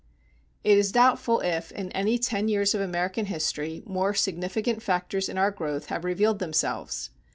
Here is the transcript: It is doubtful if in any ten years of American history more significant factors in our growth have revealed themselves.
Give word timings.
It 0.63 0.79
is 0.79 0.91
doubtful 0.91 1.41
if 1.41 1.71
in 1.71 1.91
any 1.91 2.17
ten 2.17 2.47
years 2.47 2.73
of 2.73 2.81
American 2.81 3.27
history 3.27 3.83
more 3.85 4.15
significant 4.15 4.81
factors 4.81 5.29
in 5.29 5.37
our 5.37 5.51
growth 5.51 5.89
have 5.89 6.03
revealed 6.03 6.39
themselves. 6.39 7.11